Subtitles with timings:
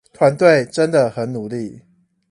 [0.13, 1.83] 團隊真的很努力